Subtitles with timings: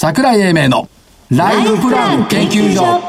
[0.00, 0.88] 桜井英明の
[1.28, 3.02] ライフプラン研究所。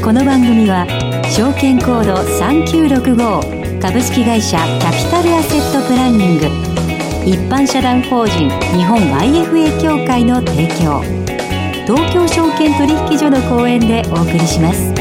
[0.00, 0.86] この番組は
[1.36, 6.46] 証券コード3965株式会社キャピタルアセットプランニング。
[7.28, 11.02] 一般社団法人日本 IFA 協会の提供。
[11.86, 14.94] 東京証券取引所の講演でお送りします。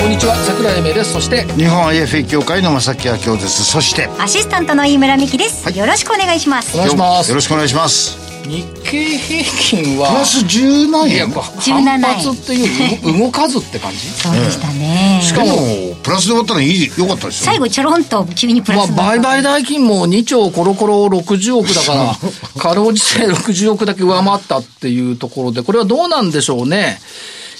[0.00, 1.12] こんにちは桜井英明です。
[1.12, 3.62] そして日本 IFA 協会の正木明夫です。
[3.62, 6.76] そしてアシスタントの飯村美希です、よろしくお願いします。
[6.76, 7.28] お願いします。
[7.28, 8.17] よろしくお願いします
[8.48, 11.14] 日経平均はプラス10万円？
[11.14, 13.98] いや17反発っていう動動かずって感じ。
[13.98, 19.18] そうでしたね、しかもプラスで終わったらいい良かったですよ最後ちょろんと急にプラまあスになった。
[19.18, 22.16] 売買代金も2兆コロコロ60億だから、
[22.60, 27.00] かろうじて60億だけ上回ったっていうところで、これはどうなんでしょうね。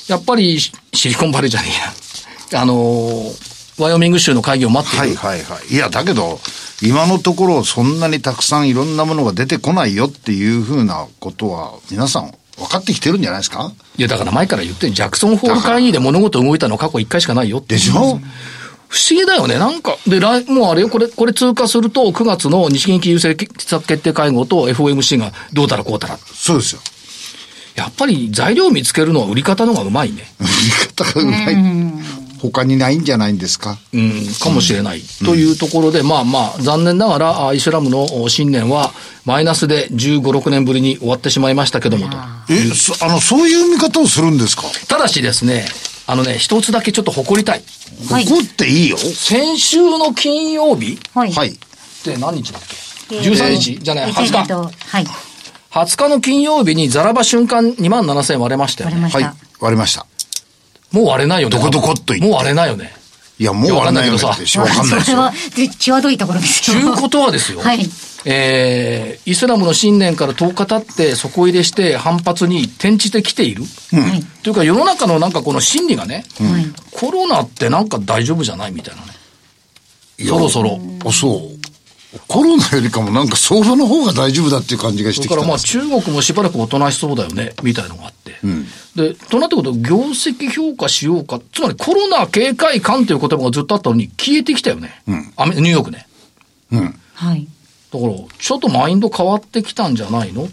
[0.09, 1.69] やっぱりシシリコンバレーじゃね
[2.53, 2.63] えや。
[2.63, 5.17] あのーワイオミング州の会議を待っている。
[5.17, 5.73] はいはいはい。
[5.73, 6.41] いやだけど
[6.83, 13.73] 今のところそんなにたくさんいろんなものが出てこないよっていうふうなことは皆さん分かってきてるんじゃないですか？
[13.97, 18.21] いや、だから前から言ってるジャクソンホール会議で物事動いたのは過去1回しかないよってでしょ？
[18.89, 19.59] 不思議だよね。
[19.59, 26.17] なんか、で、来、もうあれよ、これ、これ通過すると、9月の日銀金融政策決定会合と FOMC がどうたらこうたら。
[26.17, 26.81] そうですよ
[27.77, 30.25] やっぱり材料を見つけるのは売り方の方がうまいね。
[30.41, 30.51] 言い
[30.89, 31.55] 方がうまい
[32.39, 33.79] 他にないんじゃないんですか？
[33.93, 35.03] うん、かもしれない。
[35.25, 38.93] というところで、まあまあ、残念ながら、あイスラムのお新年は、
[39.25, 42.17] マイナスで15、6年ぶりに終わってしまいましたけどもと。
[42.51, 44.63] えそあのそういう見方をするんですか？
[44.89, 45.67] ただしですね、
[46.07, 47.63] あのね、一つだけちょっと誇りたい。
[48.11, 48.25] はい。
[48.25, 48.97] 怒っていいよ。
[48.97, 51.33] 先週の金曜日はい。
[51.33, 51.49] はい。
[51.51, 51.55] っ
[52.05, 52.63] て何日だっ
[53.09, 53.17] け？
[53.17, 53.79] えー ?13 日。
[53.81, 54.53] じゃない、え20日。
[54.55, 55.07] はい。
[55.71, 58.97] 20日の金曜日にザラバ瞬間2万7000円割れましたよね。
[58.97, 59.37] 割れました、はい。
[59.61, 60.07] 割れました
[60.93, 61.57] もう割れないよね。
[61.57, 62.93] どこどこっと言ってもう割れないよね。
[63.39, 67.61] いやもう割れないよねいやわかんないけどさってわかんないですよそれはで際どいところですよちゅうことはですよ。
[67.61, 67.81] はい
[68.25, 73.63] えー、イスラムの新年から10日経って底入れして反発に転じてきている。
[73.93, 79.09] はいというか世の中のなんかこの心理がね、はいコロナってなんか大丈夫じゃないみたいなね。
[80.27, 80.81] そろそろ。
[81.07, 81.58] あそう
[82.27, 88.35] コロナよりかもなんか相場の方が大丈夫だっていう感じがしそれからまあ中国もしばらくおとなしそうだよね、みたいのがあって。
[88.97, 91.41] で、となってこと業績評価しようか。
[91.53, 95.03] つまりコロナ警戒感という言葉がずっとあったのに消えてきたよね。
[95.37, 96.07] アメニューヨークね。
[96.73, 97.47] うんはい
[97.91, 100.49] だから、ちょっとマインド変わってきたんじゃないのっ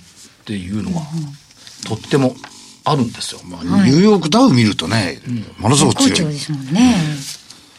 [0.45, 1.01] ていうのが、
[1.85, 2.35] とっても
[2.85, 3.41] あるんですよ。
[3.43, 5.19] まあニューヨークダウ見るとね、
[5.57, 6.95] ものすごく強いですもんね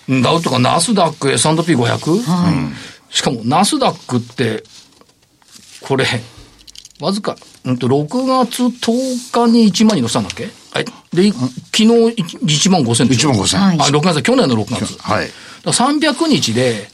[0.09, 2.73] うんダウとかナスダック、S&P500?
[3.11, 4.63] しかもナスダックって、
[5.81, 6.05] これ、
[7.01, 10.49] わずか、うんと、6月10日に1万に乗せたんだっけ？
[10.73, 10.85] はい。
[11.13, 11.47] で、昨
[11.79, 14.99] 日1万5千1万5千はいあ、6月、去年の6月。
[15.03, 15.27] はい
[15.63, 16.89] だから300日で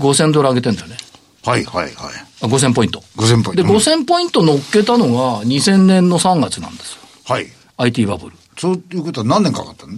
[0.00, 0.96] 5000ドル上げてんだよね。
[1.44, 1.94] はいはいはい
[2.42, 3.02] あ5000ポイント。
[3.16, 6.98] 5000ポイントで、うん5000ポイント乗っけたのが2000年の3月なんですよ。
[7.24, 7.46] はい。
[7.76, 8.36] IT バブル。
[8.58, 9.92] そういうことは何年かかったの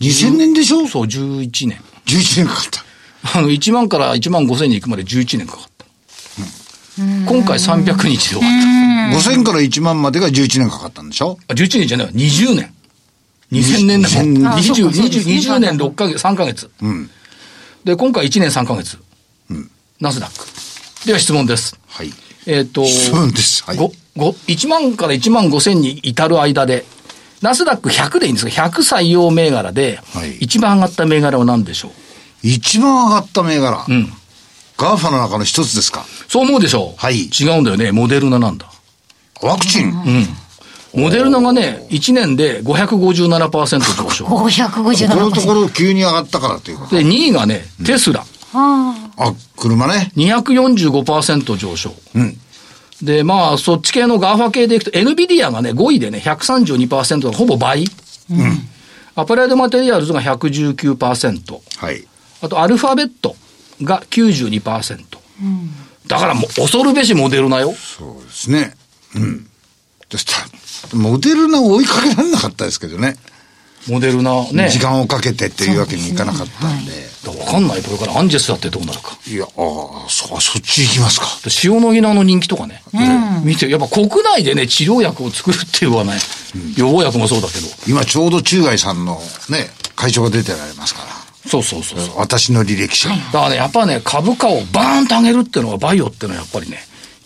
[0.00, 0.88] ?2000 年でしょ？
[0.88, 1.80] そう、11年。
[2.06, 2.84] ?11 年かかった。
[3.22, 5.84] あの、1万から1万5000に行くまで11年かかった。
[7.30, 11.38] 今回300日で終わっ5000から1万までが11年かかったんでしょ？
[11.46, 11.54] た。
[11.54, 12.74] あ、11年じゃないわ、20年。
[13.52, 14.34] 2000年だもん。
[14.38, 16.70] 2000あそう20、かそうですね20 20年6ヶ月、3ヶ月。
[16.82, 17.10] うん。
[17.84, 18.98] で、今回1年3ヶ月。
[20.00, 20.46] ナスダック。
[21.06, 21.78] では質問です。
[21.88, 22.12] はい。
[22.46, 23.64] えっ、と、そうです。
[23.64, 23.76] はい。
[23.76, 26.84] ごご1万から1万5千に至る間で、
[27.42, 31.92] ナスダック100でいいんですが、100採用銘柄ではい、一番上がった銘柄は何でしょ
[32.48, 33.84] 一番上がった銘柄。
[33.86, 34.12] ううん。
[34.78, 37.92] GAFA の中の一つですかそう思うでしょうはい違うんだよね。
[37.92, 38.70] モデルナなんだ。
[39.42, 39.92] ワクチン。
[40.94, 44.24] モデルナがね、1年で557%上昇。
[44.26, 46.96] 557%このところ急に上がったからということ。
[46.96, 48.24] で、2位がね、テスラ。
[48.54, 50.12] ああ、車ね。
[50.16, 51.92] 245%上昇。
[52.14, 52.38] うん。
[53.02, 57.84] で、まあ、そっち系の GAFA系でいくと、エヌビディアがね、5位でね、132%ほぼ倍。
[59.14, 61.60] アプライドマテリアルズが119%。
[61.78, 62.06] はい。
[62.42, 63.36] あと、アルファベット
[63.82, 65.04] が92%。
[66.06, 67.72] だからもう、恐るべしモデルナよ。
[67.74, 68.74] そうですね。
[69.14, 69.48] うん。
[70.08, 70.96] でした。
[70.96, 73.16] モデルナを追いかけられなかったですけどね。
[73.88, 74.68] モデルナね。
[74.68, 77.08] 時間をかけてっていうわけにいかなかったんで。
[77.26, 77.82] わかんない。
[77.82, 79.18] これからアンジェスだってどうなるか。
[79.26, 81.26] いや、ああ、そ、そっち行きますか。
[81.44, 82.82] で塩野義のあの人気とかね。
[83.44, 86.12] 見て、やっぱ国内でね、治療薬を作るっていうのはね、
[86.76, 87.66] 予防薬もそうだけど。
[87.86, 89.20] 今ちょうど中外さんの
[89.50, 91.17] ね、会長が出てられますから。
[91.48, 92.18] そうそうそうそう。
[92.18, 93.08] 私の履歴書。
[93.08, 96.78] 好だからね、やっぱね、株価をバーンと上げるっていうのがバイオっていうのはやっぱりね、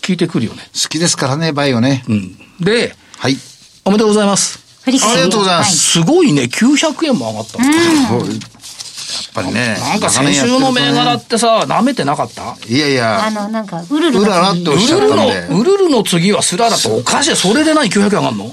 [0.06, 0.68] 効いてくるよね。
[0.88, 2.04] きですからね、バイオね。
[2.08, 2.36] うん。
[2.60, 3.36] で、はい。
[3.84, 4.60] おめでとうございます。
[4.86, 7.64] ありがとうございますすごいね、900円も上がったの。
[9.34, 9.76] ぱりね。
[9.80, 12.56] なんか先週の銘柄ってさ、舐めてなかった？
[12.68, 13.26] いやいや。
[13.26, 15.54] あの、なんか、ウルルうららっておっウしゃっルルの、たんで。
[15.54, 17.36] ウルルの次はスララとおかしい。
[17.36, 18.50] それで何900円上がんの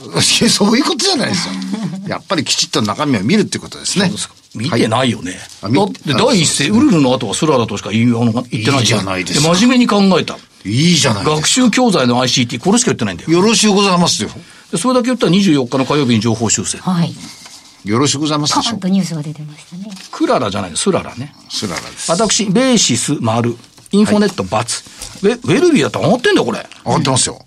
[0.49, 1.53] そういうことじゃないですよ。
[2.07, 4.11] やっぱりきちっと中身を見るってことですね。
[4.55, 5.37] 見てないよね。
[5.61, 8.31] だって第一声、ウルルの後はスララとしか言言っ
[8.65, 10.37] てないいいじゃないですか真面目に考えた。
[10.65, 13.29] いいじゃないです学習教材の ICT、これしか言ってないんだよ。
[13.29, 14.29] よろしゅうございますよ。
[14.71, 16.79] でそれだけ言ったら24日の火曜日に情報修正。
[16.79, 17.13] はい。
[17.85, 19.85] よろしゅうございますパでしょーンとニュースが出てましたね。
[20.11, 21.33] クララじゃないスララね。
[21.49, 22.11] スララです。
[22.11, 23.55] 私、ベーシス丸、
[23.91, 26.65] インフォネット×、ウェウェルビーだって上がってんだよ、これ。
[26.85, 27.45] 上がってますよ。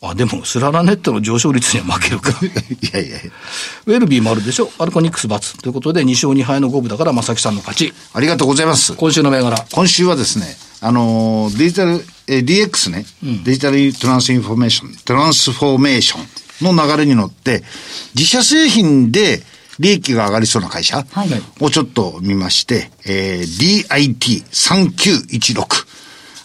[0.00, 2.30] あ、でも、スララネットの上昇率には負けるか。
[2.40, 2.50] い
[2.92, 3.30] やいやいや。
[3.86, 4.70] ウェルビー丸でしょ？
[4.78, 7.92] アルコニックス×ということで、2勝2敗の五分だから、正木さんの勝ち。
[8.14, 8.94] ありがとうございます。
[8.94, 9.66] 今週の銘柄。
[9.72, 13.04] 今週はですね、あのーデジタル、えー DX ね、
[13.44, 16.26] デジタルトランスインフォメーション、トランスフォーメーション
[16.60, 17.62] の流れに乗って、
[18.14, 19.42] 自社製品で
[19.78, 21.28] 利益が上がりそうな会社はい
[21.60, 25.86] をちょっと見まして、えー DIT3916。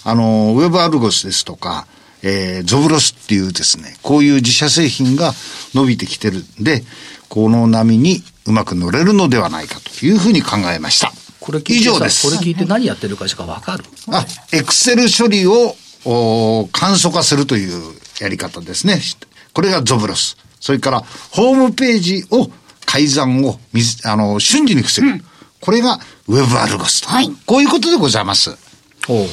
[0.06, 1.88] あのーウェブアルゴスですとか、
[2.22, 5.34] えーゾブロスっていうですね、こういう自社製品が
[5.74, 6.84] 伸びてきてるんで、
[7.30, 11.12] この波にうまく乗れるのではないかというふうに考えました。
[11.40, 12.28] これ聞いてさ以上です。
[12.28, 13.84] これ聞いて何やってる会社かわかる？
[14.12, 15.76] あ、エクセル処理を
[16.06, 17.82] お簡素化するという
[18.20, 19.00] やり方ですね。
[19.54, 20.38] これがゾブロス。
[20.60, 22.50] それから、ホームページを、
[22.86, 23.60] 改ざんを
[24.06, 25.24] あの、瞬時に防ぐ。
[25.60, 27.10] これが、ウェブアルゴスと。
[27.10, 28.58] はいこういうことでございます。
[29.10, 29.28] おう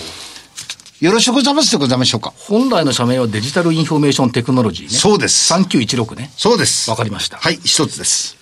[1.01, 2.35] よろしくございますでございましょうか？
[2.37, 4.91] 本来の社名はデジタルインフォメーションテクノロジーね。
[4.93, 5.53] そうです。
[5.55, 6.31] 3916ね。
[6.37, 6.91] そうです。
[6.91, 8.37] わかりましたはい、一つです。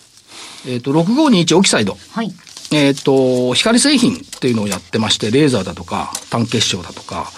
[0.67, 1.97] えっ、と、6521オキサイド。
[2.11, 2.33] はい。
[2.71, 7.31] えっ、と、光製品っていうのをやってまして、レーザーだとか、単結晶だとか、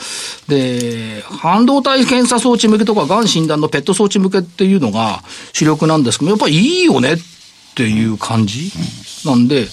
[0.48, 5.22] で、半導体検査装置向けとか、がん診断のペット装置向けっていうのが
[5.52, 7.18] 主力なんですけど、やっぱりいいよねっ
[7.76, 8.72] ていう感じ、
[9.24, 9.66] なんで、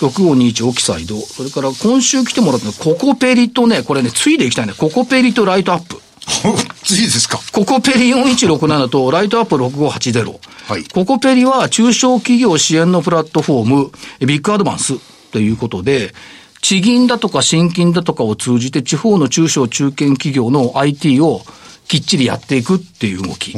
[0.00, 4.74] 6521オキサイド、それから今週来てもらったのココペリとね、これね、ついでいきたいね。
[4.76, 6.03] ココペリとライトアップ。
[6.84, 7.40] 次ですか。
[7.52, 10.34] ココペリ4167とライトアップ6580。
[10.66, 13.90] はいココペリは中小企業支援のプラットフォーム、
[14.26, 14.94] ビッグアドバンス
[15.32, 16.14] ということで、
[16.62, 21.42] 地銀だとか新金だとかを通じて地方の中小中堅企業の IT を
[21.86, 23.54] きっちりやっていくっていう動き。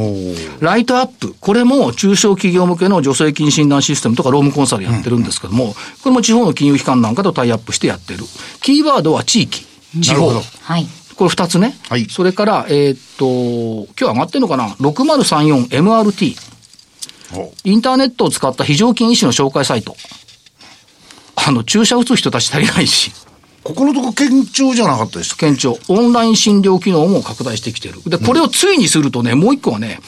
[0.60, 8.24] ライトアップ、これも中小企業向けの助成金診断システムとかロームコンサルやってるんですけども、これも地方の金融機関なんかとタイアップしてやってる。
[8.60, 9.64] キーワードは地域、
[10.02, 10.32] 地方。
[10.62, 10.86] はい。
[11.16, 11.74] これ二つね。
[11.88, 16.36] はいそれから、えーっと、今日上がってるのかな ?6034MRT。
[17.34, 19.96] おインターネットを使った非常勤医師の紹介サイト。
[21.34, 23.12] あの、注射打つ人たち足りないし、
[23.62, 25.38] ここのとこ堅調じゃなかったですか。
[25.38, 28.00] 県庁、オンライン診療機能も拡大してきてる。
[28.06, 29.98] で、これをついにするとね、もう一個はね、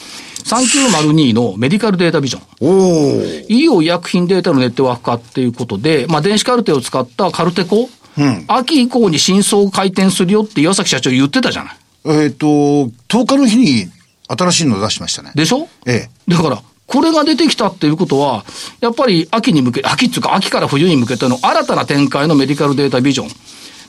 [0.45, 2.43] 3902のメディカルデータビジョン。
[2.61, 3.45] おー。
[3.49, 11.77] 医療医薬品データのネットワーク化っていうことで、まあ、電子カルテを使ったカルテコ、うん秋以降に真相回転するよって岩崎社長言ってたじゃない。
[12.23, 12.91] えっ、と、10
[13.25, 13.87] 日の日に
[14.27, 15.31] 新しいの出しましたね。
[15.35, 15.67] でしょ？
[15.85, 16.31] ええ。
[16.31, 18.45] だから、これが出てきたっていうことは、
[18.81, 23.29] やっぱり秋に向け、秋っていうか秋から冬に向けての新たな展開のメディカルデータビジョン。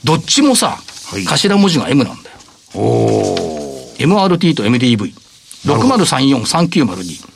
[0.03, 0.77] どっちもさ、
[1.11, 2.35] はい頭文字が M なんだよ。
[2.75, 4.05] おー。
[4.05, 5.13] MRT と MDV。
[5.65, 7.30] 6034、3902。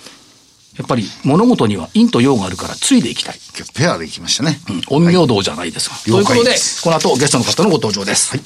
[0.77, 3.39] やっぱり物事には陰と陽があるからついでいきたい。
[3.57, 4.59] 今日ペアでいきましたね。
[4.89, 5.95] 陰陽道じゃないですか。
[6.03, 8.31] という了ことでこの後ゲストの方のご登場です。
[8.31, 8.41] はい。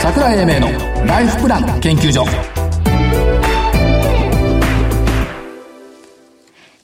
[0.00, 2.24] 桜井英明のライフプラン研究所。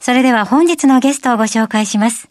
[0.00, 2.28] それでは本日のゲストをご紹介します。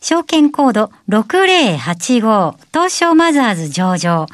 [0.00, 4.26] 証券コード6085東証マザーズ上場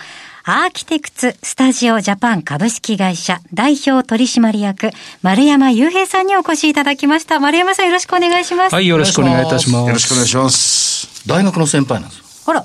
[0.47, 4.91] アーキテクツスタジオジャパン株式会社代表取締役
[5.23, 7.41] 丸山雄平さんにお越しいただきました。
[7.41, 8.75] 丸山さんよろしくお願いします。
[8.75, 9.87] はい、よろしくお願いいたします。
[9.87, 11.27] よろしくお願いします。
[11.27, 12.25] 大学の先輩なんですよ。
[12.47, 12.65] あら、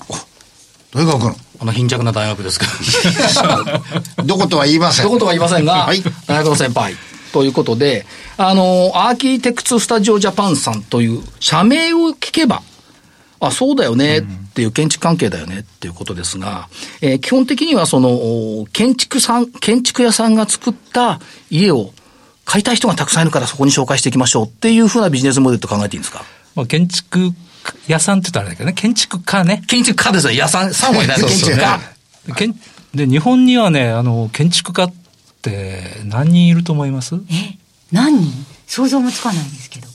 [0.93, 1.35] 大学の。
[1.61, 4.23] あの貧弱な大学ですけど。
[4.25, 5.05] どことは言いません。
[5.05, 6.97] どことは言いませんが、はい大学の先輩。
[7.31, 8.05] ということで、
[8.37, 12.61] あの、アーキテクツスタジオジャパンさんという社名を聞けば、
[13.39, 14.21] あ、そうだよねっ
[14.53, 16.67] ていう建築関係だよねっていうことですが、
[17.01, 21.19] えー基本的にはその、お建築さん、建築屋さんが作った
[21.49, 21.93] 家を
[22.45, 26.23] 買いたい人がたくさんいるからそこに紹介していきましょうっていうふうなビジネスモデルと考えていいんですか？
[26.55, 27.31] まあ、建築
[27.87, 29.61] 屋さんって言ったらあれだけどね、建築家ね。
[29.67, 30.33] 建築家ですよ。
[30.33, 31.79] 屋さん、3はいないです建築家。
[32.35, 32.55] 建
[32.95, 34.93] で、日本にはね、あの、建築家っ
[35.43, 37.15] て何人いると思います？
[37.15, 37.57] え、
[37.91, 38.31] 何人？
[38.65, 39.87] 想像もつかないんですけど。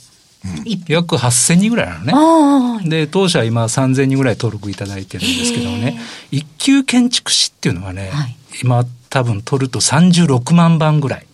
[0.65, 2.89] い約8000人ぐらいなのね。
[2.89, 5.99] で、当社今3000人ぐらい登録いただいてるんですけどもね、
[6.31, 11.27] 一級建築士っていうのはね、はい今多分取ると36万番ぐらい。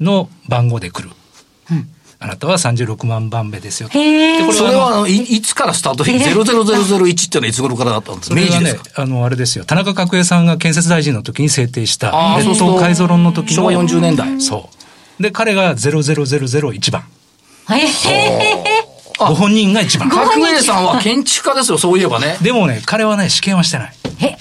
[0.00, 1.10] の番号で来る。
[2.20, 8.34] あなたは36万番目ですよでこそれはあのいいつからスタートで0001っていうのはいつ頃からだったんですか？
[8.34, 9.64] それがね明治ですか、あの、あれですよ。
[9.64, 13.62] 田中角栄さんが建設大臣の時に制定した、列島改造論の時の。
[13.62, 14.68] 昭和40年代そ
[15.20, 15.22] う。
[15.22, 17.04] で、彼が00001番。
[17.76, 18.88] へえ。
[19.18, 20.08] ご本人が1番。
[20.10, 22.36] 角栄さんは建築家ですよ、そういえばね。
[22.40, 23.92] でもね、彼はね、試験はしてない。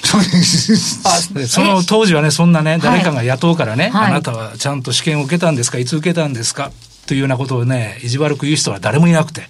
[0.04, 1.04] そうです。
[1.34, 6.72] でその当時はね、そんなね、誰かが雇うからね、はいあなたはちゃんと試験を受けたんですか、いつ受けたんですか
[7.06, 9.48] というようなことをね、意地悪く言う人は誰もいなくて、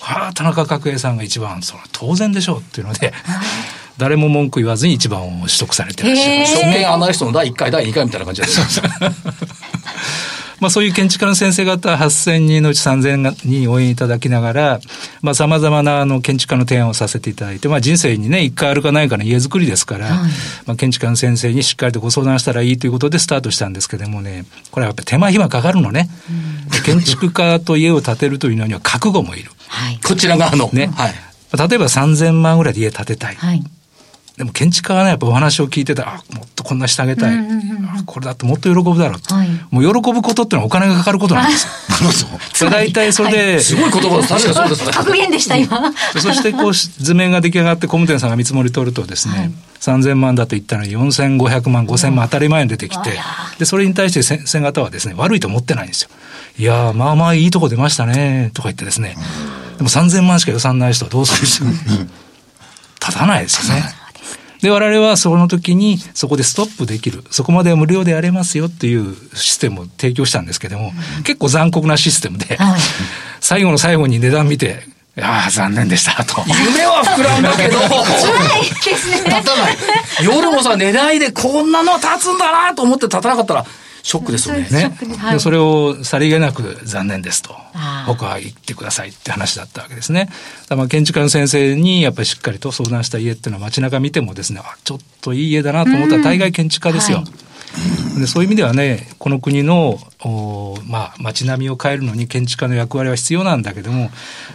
[0.00, 3.12] はあ、田中角栄さんが一番、その当然でしょうっていうので、
[3.98, 6.46] 誰も文句言わずに一番を取得されてらっしゃる。
[6.46, 8.80] 証券アナリストの第1回、第2回みたいな感じです。
[10.60, 14.80] まあそういう建築家の先生方8000人のうち3000人に応援いただきながら、
[15.22, 20.10] まあ様々なあの建築家の提案をさせていただいて、まあ人生にね、一回あるかないかの家づくりですから、
[20.66, 26.08] まあ建築家の先生にしっかりとご相談したらいいということでスタートしたんですけどもね、これはやっぱり手間暇かかるのね。
[26.84, 29.50] 建築家と家を建てるというのには覚悟もいる。
[29.68, 29.98] はい。
[30.06, 30.68] こちら側の。
[30.72, 30.88] ね。
[30.88, 31.14] はい。
[31.56, 33.34] 例えば3000万ぐらいで家建てたい。
[33.34, 33.62] はい。
[34.40, 37.36] でも建築家がね、やっぱお話を聞いてたら、あもっとこんなしてあげたい。
[37.36, 39.34] あこれだってもっと喜ぶだろうと。
[39.34, 41.64] はいもう喜ぶことってのはお金がかかることなんです
[42.22, 42.28] よ。
[42.54, 44.28] それ大体それで、すごい言葉です。
[44.30, 44.92] 確かにそうですね。
[44.94, 45.92] 格言でした、今。
[46.14, 53.20] そしてこうし図面が出来上がって工務店さんが見積もり取るとですね、3000万だと言ったのに4500万、5000万当たり前に出てきて、
[53.58, 56.08] で、それに対して先生方はですね、悪いと思ってないんですよ。
[56.58, 59.18] いやー、まあまあいいとこ出ましたね、とか言ってですね、
[59.76, 62.06] でも3000万しか予算ない人はどうするんですよ。
[63.00, 63.99] 立たないですよね。
[64.62, 67.24] で、我々はその時にそこでストップできる。
[67.30, 70.92] そこまでは無料でやれますよっていうシステムを提供したんですけども、
[71.24, 72.80] 結構残酷なシステムで、はい
[73.40, 74.82] 最後の最後に値段見て、
[75.18, 76.42] ああ、残念でした、と。
[76.46, 79.16] 夢は膨らんだけど、ですね。
[79.16, 79.76] 立たない。
[80.22, 83.66] 夜もさ、値段でこんなの立つんだなと思って立たなかったら、
[84.02, 84.66] ショックですよね。
[84.70, 84.96] ね。
[85.18, 85.32] はい。
[85.34, 87.54] でそれをさりげなく残念ですと。
[88.06, 90.28] 僕は言ってくださいって話だったわけですね。
[90.68, 97.18] まあ建築家の先生にやっぱりしっかりと相談した家っていうのは街中見てもですねあちょっといい家だなと思ったら大概建築家ですよ。
[97.18, 98.20] はい。
[98.20, 104.10] でそういう意味ではねこの国のおまあ、街並みを変えるのに建築家の役割は必要なんだけども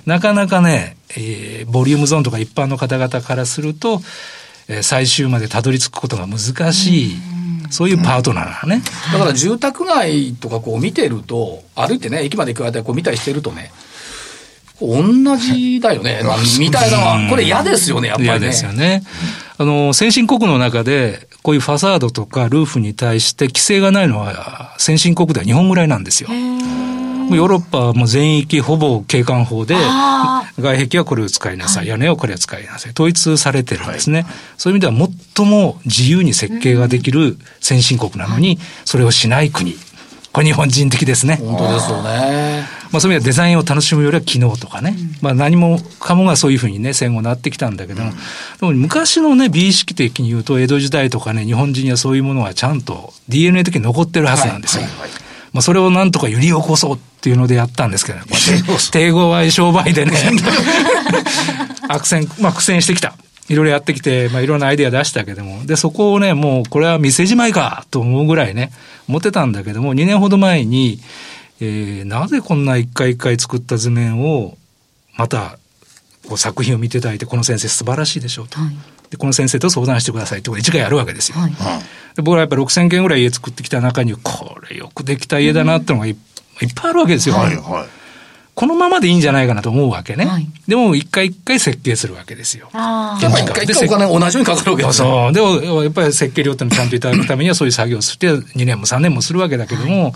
[0.05, 4.01] なかなかね、えーボリュームゾーンとか一般の方々からすると、
[4.67, 7.15] えー最終までたどり着くことが難しい、
[7.69, 8.81] そういうパートナーね。
[9.11, 13.71] だから住宅街とかこう見てると、歩いてね、駅まで行く間こう見たりしてるとね、
[14.81, 15.03] 同
[15.37, 16.21] じだよね、
[16.59, 18.35] みたいなのは、これ嫌ですよね、やっぱりね。
[18.35, 19.03] 嫌ですよね。
[19.57, 26.29] あの、先進国の中で、こういうファサードとかルーフに対して規制がないのは、先進国では日本ぐらいなんですよ。
[27.27, 29.75] もうヨーロッパはもう全域ほぼ景観法で、
[30.59, 32.91] 外壁はこれを使いなさい、屋根はこれを使いなさい。
[32.93, 34.25] 統一されてるんですね。
[34.57, 39.75] そういう意味では最も自由に設計ができる先進国なのに、それをしない国。
[40.31, 41.37] これ日本人的ですね。
[41.37, 42.65] 本当ですよね。
[42.91, 48.11] まあ、そういう意味ではデザインを楽しむよりは機能とかね、まあ、何もかもがそういうふうにね戦後なってきたんだけども、
[48.59, 54.83] でも昔のね美意識的に言うと江戸時代とかね日本人にはそういうものはちゃんと DNA 的に残ってるはずなんですよ。
[55.55, 58.51] まあ、それをなんとか揺り起こそうっていうのでやったんですけど、 こう。
[58.51, 60.11] やって帝語は商売でね。
[61.87, 63.15] 悪戦、まあ、苦戦してきた。
[63.47, 68.73] いろいろやってきて、まあ、いろんなアイデア出したけども、で、そこをね、もう、これは店じまいかと思うぐらいね、
[69.07, 70.99] 思ってたんだけども、2年ほど前に、
[71.61, 74.57] えーなぜこんな一回一回作った図面を、
[75.15, 75.57] また、
[76.27, 78.59] こう作品を見ていただいて、この先生素晴らしいでしょうと。
[78.59, 81.37] はいで、この先生と相談してくださいってことで一回やるわけですよ。
[81.37, 81.51] はい
[82.15, 86.17] で僕らやっぱり6000件ぐらい家作ってきた中に、これよくできた家だなってのがい,、いっ
[86.73, 87.35] ぱいあるわけですよ。
[87.35, 87.87] はいはい。
[88.55, 90.25] このままでいいんじゃないかなと思うわけね。
[90.25, 92.69] はいでも、一回一回設計するわけですよ。
[92.71, 95.07] あやっぱ一回一回お金同じようにかかるわけですよ。
[95.07, 95.33] そう。
[95.33, 100.13] でも、やっぱり設計料っていうのをちゃんといただくためにはそういう作業をして2年も3年もするわけだけども、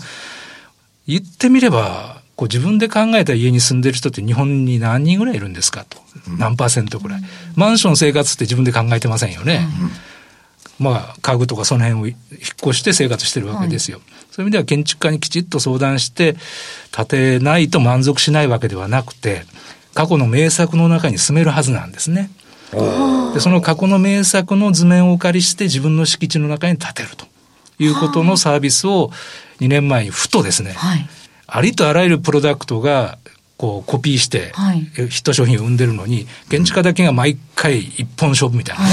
[1.06, 5.98] 言ってみれば、こう自分で考えた家に住んでる人って日本に何人ぐらいいるんですかと。
[6.38, 7.20] 何パーセントぐらい。
[7.54, 9.68] マンション生活って自分で考えてませんよね。
[10.78, 12.16] まあ、家具とかその辺を引っ
[12.62, 14.00] 越して生活してるわけですよ。
[14.30, 16.34] そういう意味では建築家にきちっと相談して、
[16.92, 19.42] 建てないと満足しないわけではなくて、
[19.92, 22.30] 過去の名作の中に住めるはずなんですね。
[23.34, 27.26] で、その過去の名作の図面をお借りして自分の敷地の中に建てると
[27.78, 29.10] いうことのサービスを
[29.60, 31.06] 2年前にふとですね、はい
[31.52, 33.18] ありとあらゆるプロダクトが
[33.56, 38.90] こうコピーしてはいヒット商品を生んでるのに、建築家だけが毎回一本勝負みたいなね。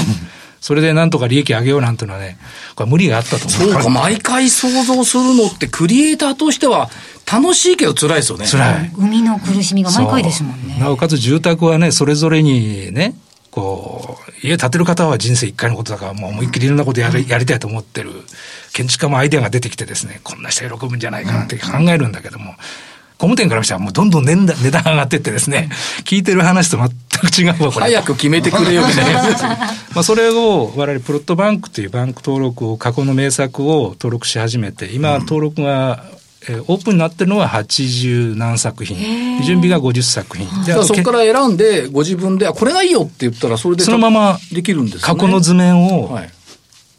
[0.60, 2.38] それでなんとか利益上げようなんていうのはね、
[2.76, 3.72] これ無理があったと思う。
[3.74, 6.90] そうか、毎回想像するのって、クリエイターとしては
[7.32, 8.46] 楽しいけど辛いですよね。
[8.48, 8.92] 辛い。
[8.98, 13.14] 海の苦しみが毎回ですもんねなおかつ住宅はね、それぞれにね、
[13.52, 18.12] こう、家建てる方は人生一回のことだから、もう思いっきりいろんなことやり,、やりたいと思ってる。
[18.74, 22.56] 建築家もアイデアが出てきてですね、こんな人喜ぶんじゃないかなって考えるんだけども、
[23.18, 25.70] 工務店からしたらもうどんどん値段値段上がってってですね、
[26.06, 27.86] 聞いてる話と全く違うわ、これ。
[27.88, 29.24] 早く決めてくれよみたいな。
[29.96, 36.04] まあそれを我々プロットバンクというバンク登録を過去の名作を登録し始めて、今登録が、
[36.44, 39.42] えーオープンになってるのは80何作品。
[39.44, 40.48] 準備が50作品。
[40.66, 45.02] であとそこから選んで、ご自分で、あ、これがいいよって言ったら、それでそのままできるんですね。
[45.02, 46.30] 過去の図面を、はい。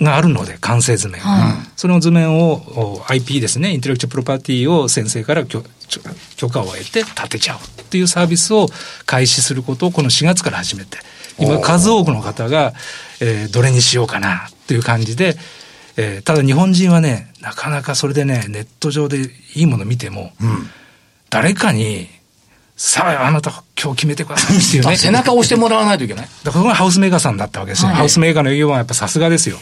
[0.01, 1.57] があるので、完成図面が。
[1.77, 8.69] その図面をお IP ですね、インテレクチャプロパティを先生から許可を得て建てちゃうっていうサービスを
[9.07, 10.99] 開始することをこの4月から始めて、
[11.41, 12.75] 今数多くの方が、
[13.21, 15.37] えーどれにしようかなっていう感じで、
[15.99, 19.19] えーただ日本人はね、なかなかそれでね、ネット上で
[19.55, 20.33] いいもの見ても、
[21.29, 22.09] 誰かに、
[22.77, 23.51] さあ、あなた
[23.81, 24.95] 今日決めてくださいっていうね。
[24.97, 26.29] 背中を押してもらわないといけない。
[26.45, 27.89] だからこれがハウスメーカーさんだったわけですよ。
[27.89, 29.59] ハウスメーカーの営業はやっぱさすがですよ。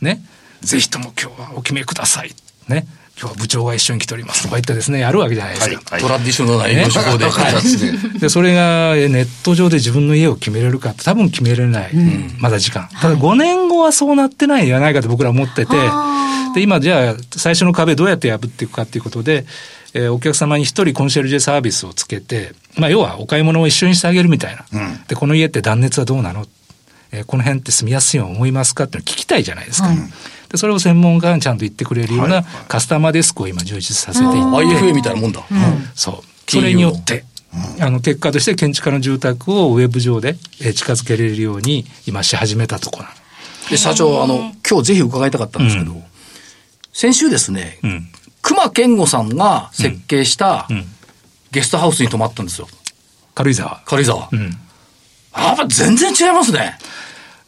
[0.00, 0.22] ね。
[0.62, 2.32] ぜひとも今日はお決めください。
[2.68, 2.86] ね。
[3.20, 5.98] 今日は部長が一緒に来ておりますとか言ってですね、やるわけじゃないですか。
[5.98, 7.24] トラディショナルな営業手法で。
[7.26, 7.54] はい
[8.20, 11.90] で、それがえネット上で自分の家を決めれるかって多分決めれない。
[12.38, 12.88] まだ時間。
[13.00, 15.72] ただ5年後はそうなってないんじゃないかと僕らは思ってて、
[16.54, 19.44] で、今じゃあ最初の壁どうやって破っていくかっていうことで、
[19.92, 24.64] えーお客様に一人コンシェルジェサービスをつけて、まあ要はお買い物を一緒にしてあげるみたいな。
[25.08, 26.46] で、この家って断熱はどうなの？
[27.12, 28.84] えーこの辺って住みやすいと思いますか？
[28.84, 29.88] っていうのを聞きたいじゃないですか。
[30.50, 35.42] で、それを専門家がちゃんと言ってくれるようなカスタマーデスクを今充実させていって、IFA みたいなもんだ。
[35.94, 36.50] そう。
[36.50, 37.24] それによって、
[37.80, 43.16] あの、結果として建築家の住宅をウェブ上でえー近づけれるように今し始めたところなの。
[43.70, 45.94] で、社長、あの、今日ぜひ伺いたかったんですけど、
[46.92, 48.08] 先週ですね、うん。
[48.42, 50.84] 熊健吾さんが設計したん
[51.52, 52.68] ゲストハウスに泊まったんですよ。
[53.34, 53.82] 軽井沢。
[53.86, 54.28] 軽井沢。
[54.32, 54.40] うん。
[55.36, 56.76] やっぱ全然違いますね。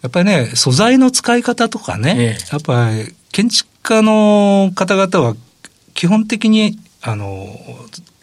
[0.02, 5.36] やっぱりね、素材の使い方とかね、ええやっぱり建築家の方々は
[5.94, 7.48] 基本的に、あの、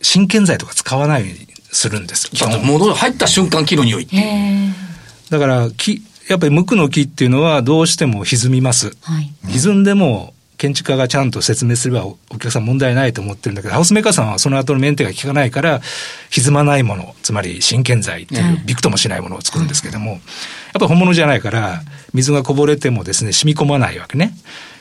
[0.01, 2.29] 真剣材とか使わないようにするんです。
[2.29, 4.07] 基本戻る入った瞬間、木の匂い。
[5.29, 8.95] だから、木、やっぱり無垢の木っていうのはどうしても歪みます。
[9.01, 9.31] はい。
[9.47, 15.81] 歪んでも建築家がちゃんと説明すればおお客さん問題ないと思ってるんだけど、ハウスメーカーさんはその後のメンテが効かないから、
[16.31, 20.19] 歪まないもの、つまり真剣材っていう、びくともしないものを作るんですけども、やっ
[20.73, 21.81] ぱり本物じゃないから、
[22.13, 24.33] 水がこぼれてもですね、染み込まないわけね。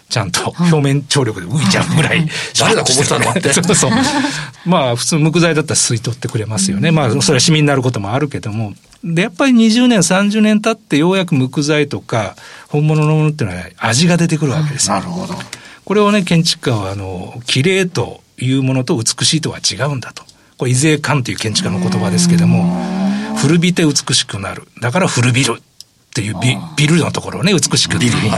[0.09, 2.29] ちゃんと表面張力で浮いちゃうぐらい。
[2.59, 3.91] 誰だこぼしたのってそうそう。
[4.65, 6.91] まあ、普通無垢材だったら吸い取ってくれますよね。
[6.91, 8.73] まあ、それはシミになることもあるけども。
[9.05, 12.37] で、やっぱり20年、30年経ってようやく無垢材とか、
[12.69, 14.95] 本物のものっていうのは味が出てくるわけですよ。
[14.95, 15.35] なるほど。
[15.89, 20.23] これをね、建築家は、あの、綺麗というものと美しいとは違うんだと。
[20.59, 22.71] これ、伊勢観という建築家の言葉ですけども、
[23.39, 24.69] 古びて美しくなる。
[24.83, 25.63] だから古びるっ
[26.13, 28.31] ていうビビルのところをね、美しくっていうふうに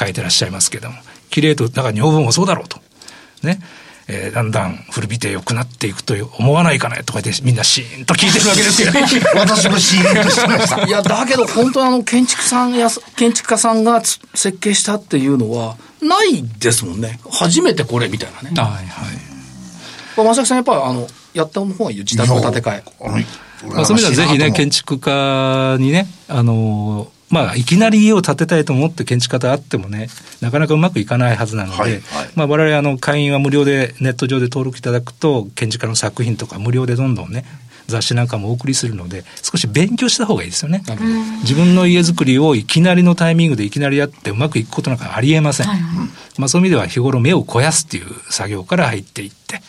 [0.00, 0.96] 書いてらっしゃいますけども、
[1.28, 2.80] 綺麗と、だから女房もそうだろうと。
[3.42, 3.60] ね。
[4.08, 8.92] えーだんだん古びて良くなっていくと思わないかねとか言ってみんなシーンと聞いてるわけですよ。
[9.34, 10.86] 私もシーンとしてました。
[10.86, 17.18] いや、だけど本当にあの、建築さんや、建築家さんがつ設計したっていうのは、ないですもんね。
[17.30, 18.54] 初めてこれみたいなね。
[18.60, 18.86] はいはい。
[20.16, 22.04] まあ、正木さんやっぱりあの、やった方がいいよ。
[22.04, 23.08] 自宅の建て替え。
[23.10, 23.26] はい。
[23.66, 24.96] まあ、そういう意味ではぜひね、建築。
[24.96, 30.08] 築家にね、あのーまあ、いきなり家を建てたいと思って建築家と会ってもね、
[30.40, 32.02] なかなかうまくいかないはずなので、はいはい
[32.34, 37.44] まあ、我々、あの、会員は無料で、ネット上で登録いただくと、建築家の作品とか無料でどんどんね、
[37.86, 40.82] 雑誌なんかもお送りするので、少し勉強した方がいいですよね。
[41.42, 45.66] 自分の家づくりをいきなりのタイミングでいきなりやってうまくいくことなんかありえません。
[46.38, 49.60] まあ、そういう意味では日頃目を肥やすっていう作業から入っていって、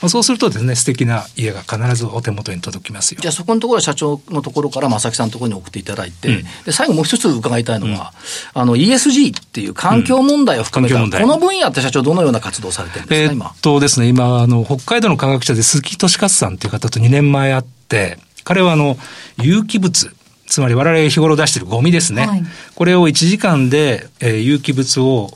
[0.00, 3.28] まあ、そうするとですね、素敵な家が必ずお手元に届きますよじ。
[3.28, 8.12] ゃあそこのところは社長のところから正木さんのところに送っていただいて、うんで最後もう一つ伺いたいのは、
[8.54, 13.60] あの ESG っていう環境問題を含めた、うんこの分野って社長どのような活動をされてるんですか、えー今っ。
[13.60, 18.96] とですね、今、あの、北海道の科学者で鈴木俊勝さんという方と2年前会って、彼はあの、
[19.38, 20.12] 有機物、
[20.46, 22.26] つまり我々が日頃出しているゴミですね。
[22.26, 22.42] はい
[22.74, 25.30] これを1時間で、えー有機物を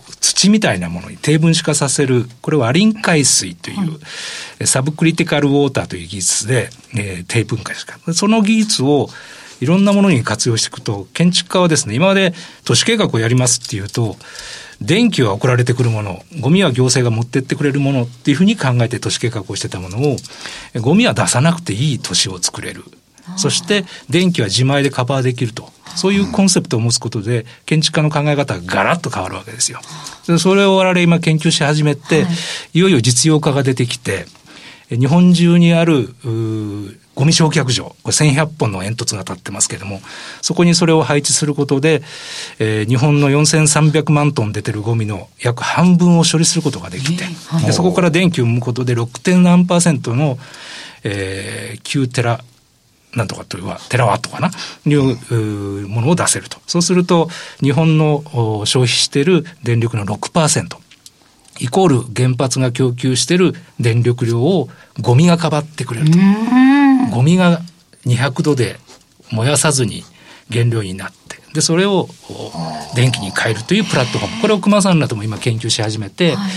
[0.45, 3.77] 土みたいなものに低分子化させる、これはアリン海水という、
[4.61, 7.99] えーサブクリティカルウォーターという技術で、えー低分化ですか。
[8.13, 9.09] その技術を
[9.61, 14.17] いろんなものに活用していくと、建築家はですね、今まで都市計画をやりますっていうと、
[14.81, 20.17] 電気は送られてくるもの、ゴミは行政が持ってってくれるものっていうふうに考えて都市計画をしてたものを、
[20.75, 22.85] えゴミは出さなくていい都市を作れる。
[23.37, 25.73] そして電気は自前でカバーできると。
[25.95, 29.81] そういうコンセプトを持つことで、建築家の考え方がガラッと変わるわけですよ。
[30.27, 32.27] でそれを我々今研究し始めて、
[32.73, 34.27] い、よいよ実用化が出てきて、
[34.91, 36.15] え日本中にある
[37.15, 40.01] ゴミ焼却場、これ1100本の煙突が立ってますけれども、
[40.43, 42.03] そこにそれを配置することで、
[42.59, 47.25] えー、日本の4300万トン出てるゴミの約半分を処理することができて、
[47.65, 49.21] でそこから電気を生むことで 6.
[49.21, 50.39] 点何パーセントの、
[51.05, 52.45] えー、9テラ
[53.17, 54.51] なんとかというは、テラワットかな？
[54.87, 56.59] いうものを出せると。
[56.67, 57.29] そうすると、
[57.61, 58.23] 日本の
[58.65, 60.77] 消費している電力の6%。
[61.61, 64.69] イコール原発が供給している電力量を
[65.01, 66.19] ゴミがかばってくれると。
[67.13, 67.61] ゴミが
[68.07, 68.81] 200度で
[69.31, 70.03] 燃やさずに
[70.51, 72.09] 原料になって、で、それを
[72.97, 74.43] 電気に変えるというプラットフォーム。
[74.43, 76.51] これを熊さんらとも今研究し始めて、はい、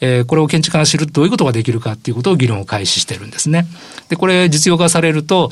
[0.00, 3.66] えー、これを建築家が知るとどういうことができるかっていうことを議論を開始してるんですね。
[4.08, 5.50] で、これ実用化されると、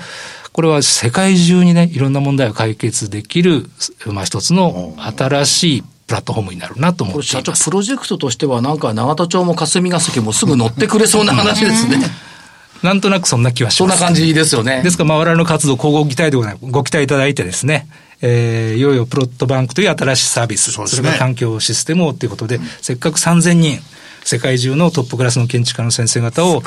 [0.53, 3.67] これは世界中にね、いろんな問題を解決できる、
[4.07, 7.29] まあ一つの新しいプラットフォームになるなと思っています。
[7.31, 11.99] 社長、プロジェクトとしてはなんか永田町も霞が関もすぐ乗ってくれそうな話ですね。
[12.83, 13.97] なんとなくそんな気はします。
[13.97, 14.83] そんな感じですよね。
[14.83, 17.87] ですから、まあ、我々の活動、交互期待でございご期待いただいてですね、
[18.21, 23.81] えー、いよいよプロットバンクという新しいサービス、そ,、れから環境システムをということで、うん、せっかく3000人、
[24.25, 26.63] 世界中のトップクラスの建築家の先生方を、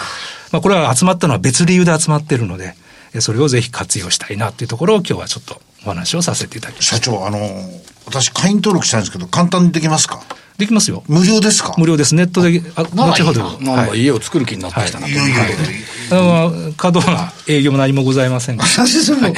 [0.51, 2.75] まあ、これは集まったのは別理由で集まっているので、
[3.21, 6.88] それをぜひ活用したいなっていうところを今日はちょっとお話をさせていただきます。
[6.88, 7.38] 社長、あの、
[8.06, 10.21] 私会員登録したいんですけど、簡単にできますか？
[10.58, 11.04] できますよ。
[11.08, 11.73] 無料ですか？
[11.78, 12.15] 無料です。
[12.15, 13.60] ネットで、あ後ほど。
[13.62, 15.12] なんか家を作る気になってきたなと。
[15.12, 15.56] いやいやいや
[16.12, 18.65] あの、過度な営業も何もございませんが。
[18.65, 19.34] さしも。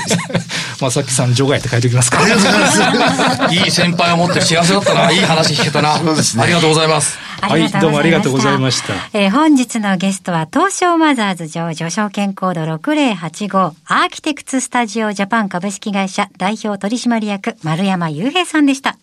[0.80, 2.20] まさきさん除外って書いておきますか。
[2.22, 3.54] ありがとうございます。
[3.56, 5.10] いい先輩を持って幸せだったな。
[5.10, 5.98] いい話聞けたな。
[5.98, 6.42] そうですね。
[6.42, 7.18] ありがとうございます。
[7.40, 8.94] はい、どうもありがとうございました。
[9.12, 18.98] えー、本日のゲストは、東証マザーズ上場証券コード6085アーキテクツスタジオジャパン株式会社代表取締役丸山雄平さんでした。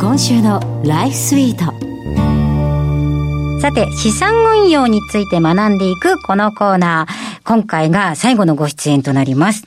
[0.00, 1.84] 今週のライフスイート
[3.60, 9.64] さて資産運用について学んでいくこのコーナー今回が最後のご出演となります。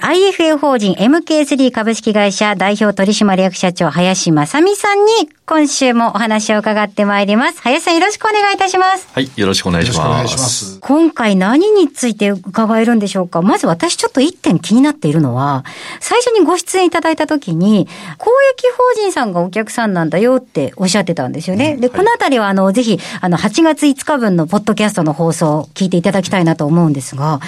[0.00, 5.12] IFA 法人 MK3 株式会社代表取締役社長林正美さんに
[5.44, 7.60] 今週もお話を伺ってまいります。
[7.60, 9.08] 林さんよろしくお願いいたします。
[9.12, 10.36] はい、よろしくお願いします。
[10.38, 13.42] ます今回何について伺えるんでしょうか？
[13.42, 15.64] まず私ちょっと一点気になっているのは、
[16.00, 17.86] 最初にご出演いただいた時に、
[18.16, 18.64] 公益
[18.96, 21.74] 法人さんがお客さんなんだよっておっしゃってたんですよね。
[21.74, 27.40] うん、で、このあたりはあの、ぜひ、あの、8月5日分のポッドキャストの放送を聞いていただきたいなと思うんですが、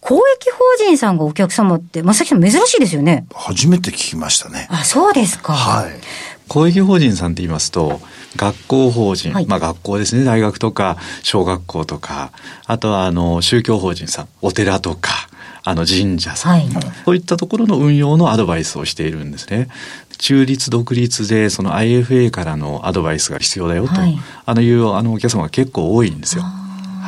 [0.00, 3.26] 公益法人さんがお客様って、まさきさん珍しいですよね。
[3.34, 4.68] 初めて聞きましたね。
[4.70, 5.52] あ、そうですか。
[5.52, 5.92] はい。
[6.48, 8.00] 公益法人さんって言いますと、
[8.36, 12.32] 学校法人、はい、まあ学校ですね、大学とか小学校とか、
[12.66, 15.28] あとはあの宗教法人さん、お寺とか、
[15.64, 16.68] あの神社さん、はい、
[17.04, 19.68] そういったところの運用のアドバイスをしているんですね。
[20.16, 26.44] 中立独立でその IFA からのアドバイスが必要だよと、はい、あのいうあのお客様が結構多いんですよ。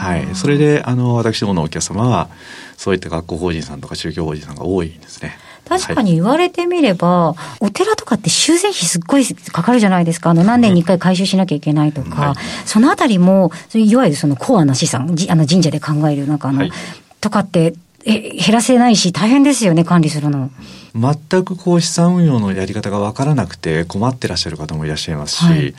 [0.00, 2.28] はい、それであの私どものお客様は
[2.76, 5.38] そういった学校法人さんとか宗教法人さんが多いんですね。
[5.68, 10.30] 確かに言われてみれば、はい、お寺とかって修繕費すっごいかかるじゃないですか。
[10.30, 12.34] あの、何年に一回回収しなきゃいけないとか、はい、
[12.66, 16.72] そのあたりも、いわゆるそのコアな資産、あの神社で考える、なんかあの、はい、
[17.20, 20.50] とかって、え、減らせないし大変ですよね、管理するの。
[20.94, 25.74] 全くこう資産運用のやり方が分からなくて困ってらっしゃる方もいらっしゃいますし、はい、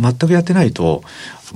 [0.00, 1.02] 全くやってないと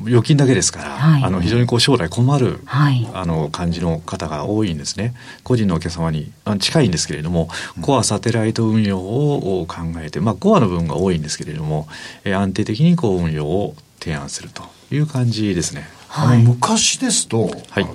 [0.04, 5.14] 預金だけですから、はい、あの非常にこう将来困る、はい、あの感じの方が多いんですね。
[5.42, 7.48] 個人のお客様に近いんですけれども
[7.80, 11.88] コアサテライト運用を考えて、まあ、コアの部分が多いんですけれども、
[12.24, 15.88] え安定的にこう運用を提案するという感じですね。
[16.10, 17.50] あの昔ですと、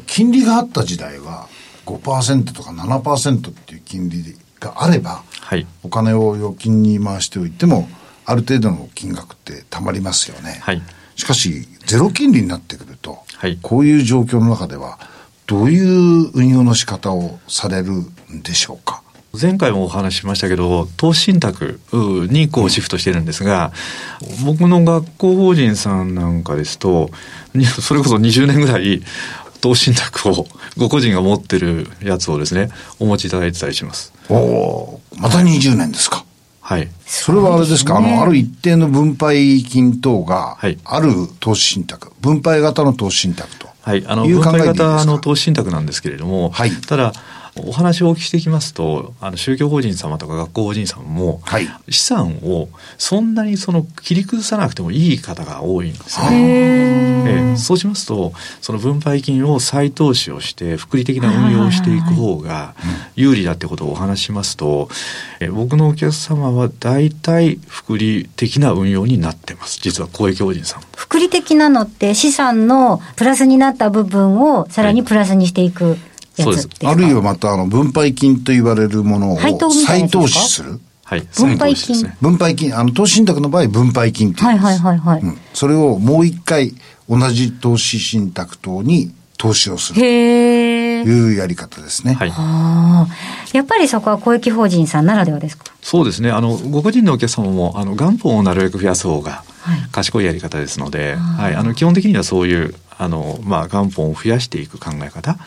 [0.06, 1.48] 金利があった時代は
[1.86, 7.88] 5%とか7%っていう金利があれば、はい、お金を預金に回しておいても
[8.26, 10.60] ある程度の金額ってたまりますよね。
[10.62, 10.82] はい
[11.15, 14.98] しかし、ゼロ金利になってくると、はい、こういう状況の中では、
[15.46, 19.04] どういう運用の仕方をされるんでしょうか？
[19.39, 21.80] 前回もお話ししましたけど、投資信託
[22.32, 23.74] にこうシフトしてるんですが、
[24.43, 27.12] 僕の学校法人さんなんかですと、
[27.80, 29.04] それこそ20年ぐらい、
[29.63, 30.45] 投資信託を
[30.76, 32.67] ご個人が持ってるやつをですね、
[32.99, 34.12] お持ちいただいてたりします。
[34.28, 36.26] おおまた20年ですか。
[36.60, 36.89] はい。
[37.06, 43.69] それはあれですか、ね、あの、ある一定の分配金等が、ある投資信託、分配型の投資信託と。
[43.82, 44.04] はい。
[44.06, 47.13] あの、分配型の投資信託なんですけれども、はい、ただ、
[47.56, 57.54] お話をお聞きしていきますと、あの宗教法人様とか学校法人様も、はい、資産をそんなにその切り崩さなくてもいい方が多いんですね。
[57.54, 62.74] えそうしますと、その分配金を再投資をして、福利的な運用をしていく方が
[63.16, 64.89] 有利だってことをお話しますと、
[65.39, 69.80] え僕のお客様は大体福利的な運用になってます。
[69.80, 70.82] 実は公益法人さん。
[70.96, 79.58] 福利的なのって資産のプラスになった部分をさらにプラスにしていく、はいそうですあるいはまたあの分配金と言われるものを再
[80.10, 80.80] 投資する。
[81.06, 84.65] はい、分配金、ね、分配金、あの、投資信託の場合、分配金っていうんです。
[84.65, 85.22] はいはいはいはい。
[85.22, 86.74] うん、それをもう一回、
[87.08, 90.02] 同じ投資信託等に投資をする。
[90.02, 91.04] へえ。
[91.04, 92.13] いうやり方ですね。
[92.13, 92.34] はい。
[92.34, 93.06] あ
[93.52, 95.65] やっぱりそこは公益法人さんならではですか？
[95.82, 96.32] そうですね。
[96.32, 99.43] あの、ご個人のお客様も、あの、元本をなるべく増やす方が、
[99.91, 105.38] 賢いやり方ですので、はい、あの、基本的にはそういう、あの、まあ、元本を増やしていく考え方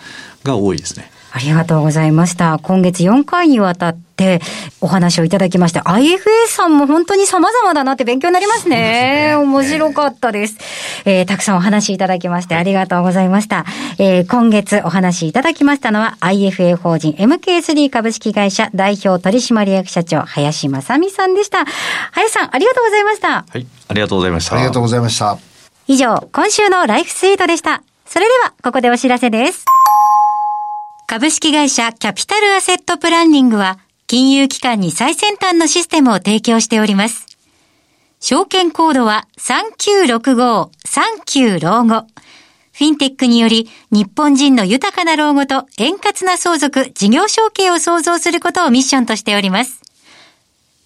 [0.46, 1.10] が多いですね。
[1.36, 2.58] ありがとうございました。
[2.62, 4.40] 今月4回にわたって
[4.80, 5.80] お話をいただきました。
[5.80, 9.32] IFA さんも本当に様々だなって勉強になりますね。
[9.32, 10.56] すね面白かったです。
[11.04, 13.66] えー、たくさんお話いただきましてありがとうございました。
[13.98, 21.66] えー、今月お話いただきましたのは IFA 法人 MK3 株式会社代表取締役社長林正美さんでした。
[22.12, 23.28] 林さんありがとうございました。
[23.28, 24.56] はい、ありがとうございました。
[24.56, 25.36] ありがとうございました。
[25.86, 27.82] 以上、今週のライフスイートでした。
[28.06, 29.75] それでは、ここでお知らせです。
[31.08, 37.26] 株式会社キャピタルアセットプランニングは、金融機関に最先端のシステムを提供しております。
[38.18, 42.08] 証券コードは3965、39老後。
[42.72, 49.80] フィンテックにより、日本人の豊かな老後と円滑な相続、事業承継を創造することをミッションとしております。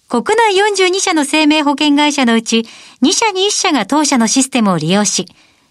[0.07, 2.67] 国内42社の生命保険会社のうち、
[3.01, 5.25] 2社に1社が当社のシステムを利用し、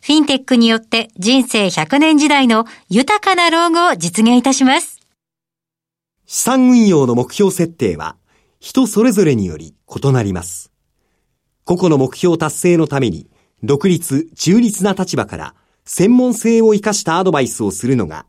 [0.00, 5.00] フィンテックによって人生100年時代の豊かな老後を実現いたします。
[6.26, 8.16] 資産運用の目標設定は
[8.60, 10.70] 人それぞれにより異なります。
[11.64, 13.28] 個々の目標達成のために
[13.62, 18.26] 独立、中立な立場から専門性を生かしたアドバイスをするのが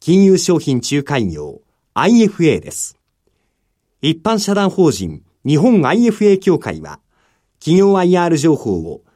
[0.00, 1.62] 金融商品仲介業
[1.94, 2.98] IFA です。
[4.02, 7.00] 一般社団法人日本 IFA 協会は
[7.58, 9.02] 企業 IR 情報を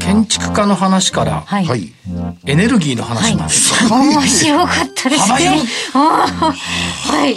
[0.00, 1.92] 建築家の話から、はい、
[2.46, 3.52] エネルギーの話まで、
[3.94, 5.62] はい、面白かったですね。
[5.92, 7.36] はい。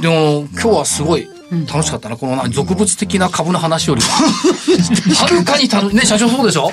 [0.00, 1.26] でも今日はすごい
[1.66, 4.08] 楽しかったな、この俗物的な株の話よりは。
[5.14, 6.72] はるかに楽ね、社長そうでしょ？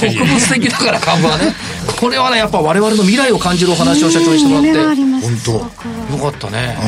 [0.00, 1.54] 俗物的だから株はね。
[2.00, 5.02] これはね、やっぱ我々の未来を感じるお話を社長にしてもらって。
[5.20, 5.52] 本当。
[5.52, 6.76] よかったね。
[6.80, 6.86] う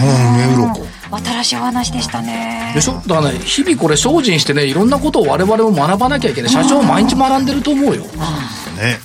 [0.54, 0.85] ん、目鱗。
[1.10, 2.72] 新しいお話でしたね。
[2.74, 6.50] でしょだからね日々これ精進してねいろんなことを我々も学ばなきゃいけない。
[6.50, 8.02] 社長毎日学んでると思うよ。
[8.76, 8.98] ね。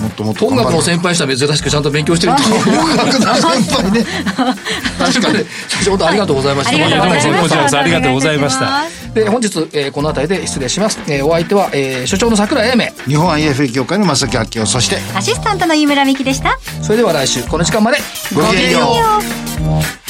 [0.00, 4.04] もっともっと音楽の先輩したら珍しくちゃんと勉強してると思う音楽の先輩ね。
[4.98, 5.46] 確かに。
[5.68, 8.84] 社長ありがとうございました、こちらこそありがとうございました。
[9.14, 12.86] で本日、えー、この辺りで失礼します、えー、お相手は、えー、所長の桜井英明。
[13.06, 16.58] 日本 IFA 協会の正木明夫そしてアシスタントの井村美樹でした。
[16.82, 17.98] それでは来週この時間まで。
[18.34, 18.78] ごきげんよ
[20.00, 20.03] う